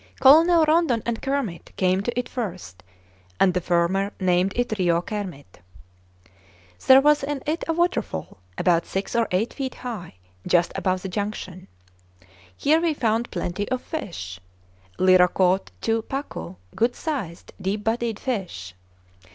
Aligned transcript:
Colonel 0.19 0.65
Rondon 0.65 1.03
and 1.05 1.21
Kermit 1.21 1.73
came 1.77 2.01
to 2.01 2.19
it 2.19 2.27
first, 2.27 2.81
and 3.39 3.53
the 3.53 3.61
former 3.61 4.11
named 4.19 4.51
it 4.55 4.73
Rio 4.79 4.99
Kermit. 4.99 5.59
There 6.87 6.99
was 7.01 7.21
in 7.21 7.43
it 7.45 7.63
a 7.67 7.73
waterfall 7.73 8.39
about 8.57 8.87
six 8.87 9.15
or 9.15 9.27
eight 9.29 9.53
feet 9.53 9.75
high, 9.75 10.15
just 10.47 10.71
above 10.73 11.03
the 11.03 11.07
junction. 11.07 11.67
Here 12.57 12.81
we 12.81 12.95
found 12.95 13.29
plenty 13.29 13.69
of 13.69 13.83
fish. 13.83 14.39
Lyra 14.97 15.27
caught 15.27 15.69
two 15.81 16.01
pacu, 16.01 16.55
good 16.75 16.95
sized, 16.95 17.53
deep 17.61 17.83
bodied 17.83 18.19
fish. 18.19 18.73